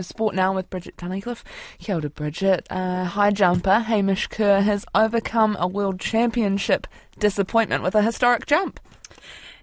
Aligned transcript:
Sport 0.00 0.36
now 0.36 0.54
with 0.54 0.70
Bridget 0.70 0.96
Tunnicliffe. 0.96 1.42
Kia 1.80 1.96
ora, 1.96 2.08
Bridget. 2.08 2.68
Uh, 2.70 3.02
high 3.02 3.32
jumper 3.32 3.80
Hamish 3.80 4.28
Kerr 4.28 4.60
has 4.60 4.86
overcome 4.94 5.56
a 5.58 5.66
world 5.66 5.98
championship 5.98 6.86
disappointment 7.18 7.82
with 7.82 7.96
a 7.96 8.02
historic 8.02 8.46
jump. 8.46 8.78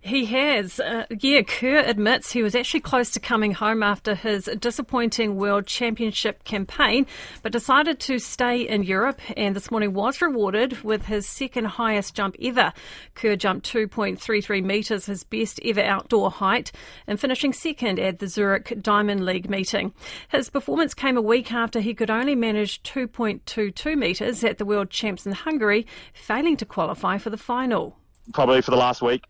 He 0.05 0.25
has. 0.25 0.79
Uh, 0.79 1.07
yeah, 1.19 1.41
Kerr 1.41 1.79
admits 1.79 2.31
he 2.31 2.43
was 2.43 2.53
actually 2.53 2.81
close 2.81 3.09
to 3.09 3.19
coming 3.19 3.53
home 3.53 3.81
after 3.81 4.13
his 4.13 4.47
disappointing 4.59 5.35
World 5.35 5.65
Championship 5.65 6.43
campaign, 6.43 7.07
but 7.41 7.51
decided 7.51 7.99
to 8.01 8.19
stay 8.19 8.61
in 8.61 8.83
Europe 8.83 9.19
and 9.35 9.55
this 9.55 9.71
morning 9.71 9.93
was 9.93 10.21
rewarded 10.21 10.83
with 10.83 11.07
his 11.07 11.27
second 11.27 11.65
highest 11.65 12.13
jump 12.13 12.35
ever. 12.39 12.71
Kerr 13.15 13.35
jumped 13.35 13.67
2.33 13.73 14.63
metres, 14.63 15.07
his 15.07 15.23
best 15.23 15.59
ever 15.65 15.81
outdoor 15.81 16.29
height, 16.29 16.71
and 17.07 17.19
finishing 17.19 17.51
second 17.51 17.97
at 17.97 18.19
the 18.19 18.27
Zurich 18.27 18.77
Diamond 18.83 19.25
League 19.25 19.49
meeting. 19.49 19.91
His 20.29 20.51
performance 20.51 20.93
came 20.93 21.17
a 21.17 21.21
week 21.21 21.51
after 21.51 21.79
he 21.79 21.95
could 21.95 22.11
only 22.11 22.35
manage 22.35 22.83
2.22 22.83 23.97
metres 23.97 24.43
at 24.43 24.59
the 24.59 24.65
World 24.65 24.91
Champs 24.91 25.25
in 25.25 25.31
Hungary, 25.31 25.87
failing 26.13 26.57
to 26.57 26.65
qualify 26.65 27.17
for 27.17 27.31
the 27.31 27.37
final. 27.37 27.97
Probably 28.33 28.61
for 28.61 28.69
the 28.69 28.77
last 28.77 29.01
week, 29.01 29.23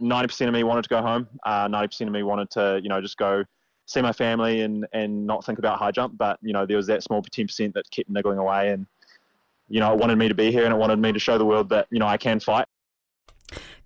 90% 0.00 0.48
of 0.48 0.52
me 0.52 0.64
wanted 0.64 0.82
to 0.82 0.88
go 0.88 1.02
home. 1.02 1.28
Uh, 1.44 1.68
90% 1.68 2.02
of 2.02 2.12
me 2.12 2.22
wanted 2.22 2.50
to, 2.50 2.80
you 2.82 2.88
know, 2.88 3.00
just 3.00 3.16
go 3.16 3.44
see 3.86 4.02
my 4.02 4.12
family 4.12 4.62
and, 4.62 4.86
and 4.92 5.26
not 5.26 5.44
think 5.44 5.58
about 5.58 5.78
high 5.78 5.92
jump. 5.92 6.16
But, 6.18 6.38
you 6.42 6.52
know, 6.52 6.66
there 6.66 6.76
was 6.76 6.86
that 6.88 7.02
small 7.02 7.22
10% 7.22 7.72
that 7.74 7.90
kept 7.90 8.10
niggling 8.10 8.38
away. 8.38 8.70
And, 8.70 8.86
you 9.68 9.80
know, 9.80 9.92
it 9.92 9.98
wanted 9.98 10.18
me 10.18 10.28
to 10.28 10.34
be 10.34 10.50
here 10.50 10.64
and 10.64 10.74
it 10.74 10.76
wanted 10.76 10.98
me 10.98 11.12
to 11.12 11.18
show 11.18 11.38
the 11.38 11.44
world 11.44 11.70
that, 11.70 11.86
you 11.90 11.98
know, 11.98 12.06
I 12.06 12.16
can 12.16 12.40
fight. 12.40 12.66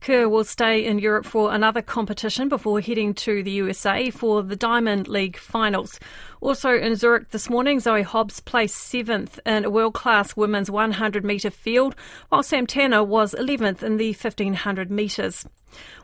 Kerr 0.01 0.31
will 0.31 0.45
stay 0.45 0.87
in 0.87 0.99
Europe 0.99 1.27
for 1.27 1.53
another 1.53 1.83
competition 1.83 2.49
before 2.49 2.81
heading 2.81 3.13
to 3.13 3.43
the 3.43 3.51
USA 3.51 4.09
for 4.09 4.43
the 4.43 4.57
Diamond 4.57 5.09
League 5.09 5.37
finals. 5.37 6.01
Also 6.41 6.71
in 6.75 6.97
Zurich 6.97 7.29
this 7.31 7.51
morning, 7.51 7.81
Zoe 7.81 8.01
Hobbs 8.01 8.41
placed 8.41 8.77
seventh 8.77 9.39
in 9.45 9.67
a 9.67 9.71
world 9.71 9.93
class 9.93 10.35
women's 10.35 10.71
100 10.71 11.23
metre 11.23 11.51
field, 11.51 11.95
while 12.31 12.43
Sam 12.43 12.67
Tanner 12.67 13.05
was 13.05 13.35
11th 13.35 13.83
in 13.83 13.99
the 13.99 14.13
1500 14.13 14.91
metres. 14.91 15.45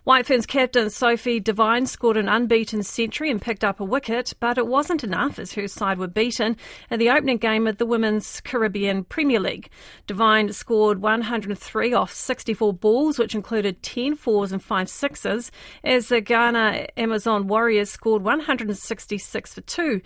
White 0.04 0.26
Ferns 0.26 0.46
captain 0.46 0.88
Sophie 0.90 1.40
Devine 1.40 1.86
scored 1.86 2.16
an 2.16 2.28
unbeaten 2.28 2.82
century 2.82 3.30
and 3.30 3.42
picked 3.42 3.64
up 3.64 3.80
a 3.80 3.84
wicket, 3.84 4.32
but 4.38 4.58
it 4.58 4.66
wasn't 4.66 5.02
enough 5.02 5.38
as 5.38 5.54
her 5.54 5.66
side 5.66 5.98
were 5.98 6.06
beaten 6.06 6.56
in 6.90 6.98
the 6.98 7.10
opening 7.10 7.38
game 7.38 7.66
of 7.66 7.78
the 7.78 7.86
Women's 7.86 8.40
Caribbean 8.40 9.04
Premier 9.04 9.40
League. 9.40 9.68
Devine 10.06 10.52
scored 10.52 11.02
103 11.02 11.92
off 11.92 12.12
64 12.12 12.72
balls, 12.74 13.18
which 13.18 13.34
included 13.34 13.82
10 13.82 14.14
fours 14.14 14.52
and 14.52 14.62
5 14.62 14.88
sixes, 14.88 15.50
as 15.82 16.08
the 16.08 16.20
Guyana 16.20 16.86
Amazon 16.96 17.48
Warriors 17.48 17.90
scored 17.90 18.22
166 18.22 19.54
for 19.54 19.60
2. 19.62 20.00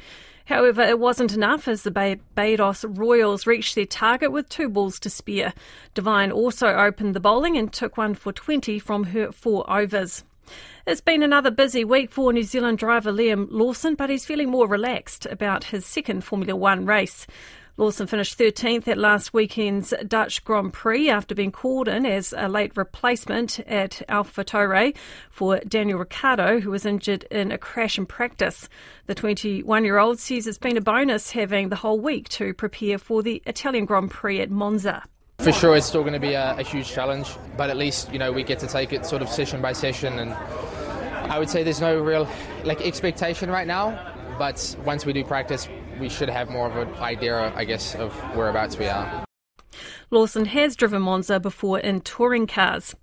However, 0.50 0.82
it 0.82 0.98
wasn't 0.98 1.32
enough 1.32 1.68
as 1.68 1.84
the 1.84 1.92
Barbados 1.92 2.84
Royals 2.84 3.46
reached 3.46 3.76
their 3.76 3.86
target 3.86 4.32
with 4.32 4.48
two 4.48 4.68
balls 4.68 4.98
to 4.98 5.08
spare. 5.08 5.54
Devine 5.94 6.32
also 6.32 6.66
opened 6.66 7.14
the 7.14 7.20
bowling 7.20 7.56
and 7.56 7.72
took 7.72 7.96
one 7.96 8.14
for 8.14 8.32
20 8.32 8.80
from 8.80 9.04
her 9.04 9.30
four 9.30 9.49
overs. 9.58 10.24
It's 10.86 11.00
been 11.00 11.22
another 11.22 11.50
busy 11.50 11.84
week 11.84 12.10
for 12.10 12.32
New 12.32 12.42
Zealand 12.42 12.78
driver 12.78 13.12
Liam 13.12 13.48
Lawson, 13.50 13.94
but 13.94 14.10
he's 14.10 14.24
feeling 14.24 14.50
more 14.50 14.66
relaxed 14.66 15.26
about 15.26 15.64
his 15.64 15.84
second 15.84 16.24
Formula 16.24 16.56
One 16.56 16.86
race. 16.86 17.26
Lawson 17.76 18.06
finished 18.06 18.38
13th 18.38 18.88
at 18.88 18.98
last 18.98 19.32
weekend's 19.32 19.94
Dutch 20.06 20.44
Grand 20.44 20.72
Prix 20.72 21.08
after 21.08 21.34
being 21.34 21.52
called 21.52 21.88
in 21.88 22.04
as 22.04 22.34
a 22.36 22.48
late 22.48 22.76
replacement 22.76 23.60
at 23.60 24.02
AlphaTauri 24.08 24.94
for 25.30 25.60
Daniel 25.60 25.98
Ricciardo, 25.98 26.60
who 26.60 26.70
was 26.70 26.84
injured 26.84 27.24
in 27.30 27.52
a 27.52 27.58
crash 27.58 27.96
in 27.96 28.04
practice. 28.04 28.68
The 29.06 29.14
21 29.14 29.84
year 29.84 29.98
old 29.98 30.18
says 30.18 30.46
it's 30.46 30.58
been 30.58 30.76
a 30.76 30.82
bonus 30.82 31.30
having 31.30 31.70
the 31.70 31.76
whole 31.76 32.00
week 32.00 32.28
to 32.30 32.52
prepare 32.52 32.98
for 32.98 33.22
the 33.22 33.42
Italian 33.46 33.86
Grand 33.86 34.10
Prix 34.10 34.40
at 34.40 34.50
Monza. 34.50 35.02
For 35.42 35.52
sure, 35.52 35.74
it's 35.74 35.86
still 35.86 36.02
going 36.02 36.12
to 36.12 36.20
be 36.20 36.34
a, 36.34 36.54
a 36.58 36.62
huge 36.62 36.90
challenge, 36.90 37.34
but 37.56 37.70
at 37.70 37.78
least 37.78 38.12
you 38.12 38.18
know 38.18 38.30
we 38.30 38.42
get 38.42 38.58
to 38.58 38.66
take 38.66 38.92
it 38.92 39.06
sort 39.06 39.22
of 39.22 39.28
session 39.30 39.62
by 39.62 39.72
session, 39.72 40.18
and 40.18 40.34
I 41.32 41.38
would 41.38 41.48
say 41.48 41.62
there's 41.62 41.80
no 41.80 41.98
real 41.98 42.28
like 42.62 42.82
expectation 42.82 43.50
right 43.50 43.66
now. 43.66 44.14
But 44.38 44.76
once 44.84 45.06
we 45.06 45.14
do 45.14 45.24
practice, 45.24 45.66
we 45.98 46.10
should 46.10 46.28
have 46.28 46.50
more 46.50 46.68
of 46.68 46.76
an 46.76 46.94
idea, 46.96 47.52
I 47.54 47.64
guess, 47.64 47.94
of 47.94 48.12
whereabouts 48.36 48.76
we 48.76 48.86
are. 48.86 49.24
Lawson 50.10 50.44
has 50.46 50.76
driven 50.76 51.02
Monza 51.02 51.40
before 51.40 51.78
in 51.78 52.00
touring 52.00 52.46
cars. 52.46 52.94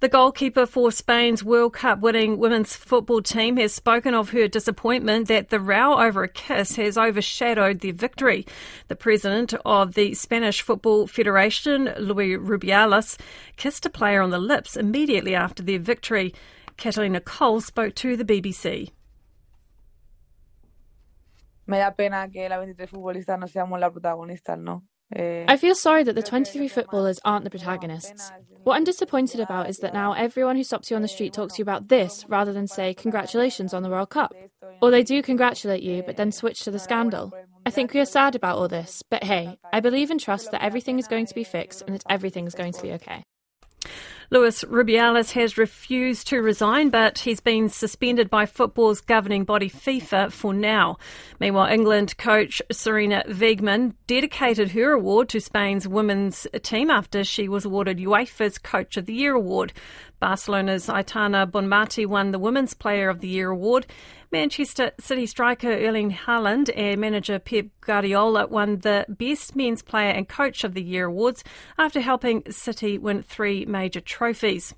The 0.00 0.08
goalkeeper 0.08 0.66
for 0.66 0.90
Spain's 0.90 1.44
World 1.44 1.74
Cup 1.74 2.00
winning 2.00 2.38
women's 2.38 2.74
football 2.74 3.20
team 3.20 3.56
has 3.58 3.74
spoken 3.74 4.14
of 4.14 4.30
her 4.30 4.48
disappointment 4.48 5.28
that 5.28 5.50
the 5.50 5.60
row 5.60 5.98
over 5.98 6.22
a 6.22 6.28
kiss 6.28 6.76
has 6.76 6.96
overshadowed 6.96 7.80
their 7.80 7.92
victory. 7.92 8.46
The 8.88 8.96
president 8.96 9.54
of 9.64 9.94
the 9.94 10.14
Spanish 10.14 10.62
Football 10.62 11.06
Federation, 11.06 11.92
Luis 11.98 12.38
Rubiales, 12.38 13.18
kissed 13.56 13.84
a 13.84 13.90
player 13.90 14.22
on 14.22 14.30
the 14.30 14.38
lips 14.38 14.76
immediately 14.76 15.34
after 15.34 15.62
their 15.62 15.78
victory. 15.78 16.34
Catalina 16.76 17.20
Coll 17.20 17.60
spoke 17.60 17.94
to 17.96 18.16
the 18.16 18.24
BBC. 18.24 18.90
me 21.70 21.78
da 21.78 21.94
pena 21.94 22.28
que 22.30 22.48
la 22.48 22.58
23 22.58 22.90
futbolistas 22.90 23.38
no 23.38 23.46
seamos 23.46 23.78
las 23.80 23.92
protagonistas, 23.92 24.58
¿no? 24.58 24.84
Eh. 25.16 25.44
I 25.48 25.56
feel 25.56 25.74
sorry 25.74 26.04
that 26.04 26.14
the 26.14 26.22
23 26.22 26.68
footballers 26.68 27.20
aren't 27.24 27.44
the 27.44 27.50
protagonists. 27.50 28.30
What 28.62 28.76
I'm 28.76 28.84
disappointed 28.84 29.40
about 29.40 29.68
is 29.68 29.78
that 29.78 29.94
now 29.94 30.12
everyone 30.12 30.56
who 30.56 30.64
stops 30.64 30.90
you 30.90 30.96
on 30.96 31.02
the 31.02 31.08
street 31.08 31.32
talks 31.32 31.54
to 31.54 31.58
you 31.58 31.62
about 31.62 31.88
this 31.88 32.24
rather 32.28 32.52
than 32.52 32.66
say, 32.66 32.94
Congratulations 32.94 33.72
on 33.72 33.82
the 33.82 33.88
World 33.88 34.10
Cup. 34.10 34.34
Or 34.82 34.90
they 34.90 35.02
do 35.02 35.22
congratulate 35.22 35.82
you, 35.82 36.02
but 36.02 36.16
then 36.16 36.30
switch 36.30 36.60
to 36.64 36.70
the 36.70 36.78
scandal. 36.78 37.32
I 37.66 37.70
think 37.70 37.92
we 37.92 38.00
are 38.00 38.06
sad 38.06 38.34
about 38.34 38.56
all 38.56 38.68
this, 38.68 39.02
but 39.10 39.24
hey, 39.24 39.58
I 39.72 39.80
believe 39.80 40.10
and 40.10 40.20
trust 40.20 40.50
that 40.50 40.62
everything 40.62 40.98
is 40.98 41.06
going 41.06 41.26
to 41.26 41.34
be 41.34 41.44
fixed 41.44 41.82
and 41.82 41.94
that 41.94 42.04
everything 42.08 42.46
is 42.46 42.54
going 42.54 42.72
to 42.72 42.82
be 42.82 42.92
okay. 42.92 43.22
Luis 44.32 44.62
Rubiales 44.62 45.32
has 45.32 45.58
refused 45.58 46.28
to 46.28 46.40
resign, 46.40 46.88
but 46.88 47.18
he's 47.18 47.40
been 47.40 47.68
suspended 47.68 48.30
by 48.30 48.46
football's 48.46 49.00
governing 49.00 49.42
body 49.42 49.68
FIFA 49.68 50.30
for 50.30 50.54
now. 50.54 50.98
Meanwhile, 51.40 51.66
England 51.72 52.16
coach 52.16 52.62
Sarina 52.72 53.26
Wiegman 53.26 53.94
dedicated 54.06 54.70
her 54.70 54.92
award 54.92 55.30
to 55.30 55.40
Spain's 55.40 55.88
women's 55.88 56.46
team 56.62 56.90
after 56.90 57.24
she 57.24 57.48
was 57.48 57.64
awarded 57.64 57.98
UEFA's 57.98 58.58
Coach 58.58 58.96
of 58.96 59.06
the 59.06 59.14
Year 59.14 59.34
award. 59.34 59.72
Barcelona's 60.20 60.86
Aitana 60.86 61.50
Bonmati 61.50 62.06
won 62.06 62.30
the 62.30 62.38
Women's 62.38 62.74
Player 62.74 63.08
of 63.08 63.20
the 63.20 63.28
Year 63.28 63.50
award. 63.50 63.86
Manchester 64.30 64.92
City 65.00 65.26
striker 65.26 65.72
Erling 65.72 66.12
Haaland 66.12 66.70
and 66.76 67.00
manager 67.00 67.38
Pep 67.38 67.66
Guardiola 67.80 68.46
won 68.46 68.78
the 68.80 69.06
Best 69.08 69.56
Men's 69.56 69.82
Player 69.82 70.10
and 70.10 70.28
Coach 70.28 70.62
of 70.62 70.74
the 70.74 70.82
Year 70.82 71.06
awards 71.06 71.42
after 71.78 72.00
helping 72.00 72.42
City 72.50 72.98
win 72.98 73.22
three 73.22 73.64
major 73.64 74.00
trophies. 74.00 74.74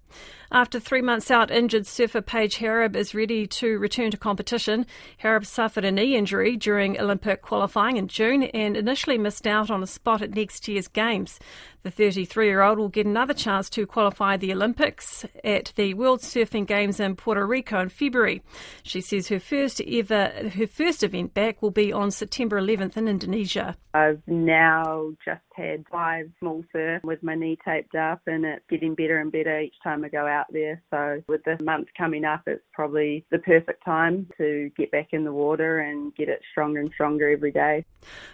After 0.55 0.79
three 0.79 1.01
months 1.01 1.31
out, 1.31 1.51
injured 1.51 1.87
surfer 1.87 2.21
Paige 2.21 2.59
Hareb 2.59 2.95
is 2.95 3.15
ready 3.15 3.47
to 3.47 3.79
return 3.79 4.11
to 4.11 4.19
competition. 4.19 4.85
Hareb 5.23 5.47
suffered 5.47 5.83
a 5.83 5.91
knee 5.91 6.15
injury 6.15 6.59
during 6.59 7.01
Olympic 7.01 7.41
qualifying 7.41 7.97
in 7.97 8.07
June 8.07 8.43
and 8.43 8.77
initially 8.77 9.17
missed 9.17 9.47
out 9.47 9.71
on 9.71 9.83
a 9.83 9.87
spot 9.87 10.21
at 10.21 10.35
next 10.35 10.69
year's 10.69 10.89
Games. 10.89 11.41
The 11.85 11.91
33 11.91 12.47
year 12.47 12.61
old 12.61 12.79
will 12.79 12.91
get 12.91 13.07
another 13.07 13.33
chance 13.33 13.71
to 13.71 13.87
qualify 13.87 14.37
the 14.37 14.53
Olympics 14.53 15.25
at 15.43 15.73
the 15.75 15.95
World 15.95 16.21
Surfing 16.21 16.67
Games 16.67 17.01
in 17.01 17.17
Puerto 17.17 17.47
Rico 17.47 17.81
in 17.81 17.89
February. 17.89 18.43
She 18.83 19.01
says 19.01 19.29
her 19.29 19.41
first 19.41 19.81
ever, 19.81 20.51
her 20.55 20.67
first 20.67 21.03
event 21.03 21.33
back 21.33 21.63
will 21.63 21.71
be 21.71 21.95
on 21.95 22.11
September 22.11 22.61
11th 22.61 22.99
in 22.99 23.09
Indonesia. 23.09 23.77
I've 23.95 24.23
now 24.27 25.13
just 25.25 25.41
had 25.57 25.85
five 25.91 26.31
small 26.39 26.63
surf 26.73 27.03
with 27.05 27.23
my 27.23 27.35
knee 27.35 27.59
taped 27.65 27.95
up 27.95 28.21
and 28.27 28.45
it's 28.45 28.65
getting 28.71 28.95
better 28.95 29.19
and 29.19 29.33
better 29.33 29.59
each 29.59 29.75
time 29.83 30.05
I 30.05 30.09
go 30.09 30.27
out 30.27 30.42
there. 30.51 30.83
So 30.91 31.23
with 31.29 31.43
the 31.45 31.63
month 31.63 31.89
coming 31.97 32.25
up, 32.25 32.43
it's 32.47 32.63
probably 32.73 33.25
the 33.31 33.39
perfect 33.39 33.85
time 33.85 34.29
to 34.39 34.71
get 34.77 34.91
back 34.91 35.09
in 35.13 35.25
the 35.25 35.33
water 35.33 35.81
and 35.81 36.15
get 36.15 36.29
it 36.29 36.41
stronger 36.51 36.81
and 36.81 36.91
stronger 36.93 37.29
every 37.29 37.53
day. 37.53 37.85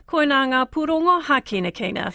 Koinanga 0.06 0.70
Purongo 0.70 1.22
Hakina 1.22 1.72
Kina. 1.72 2.12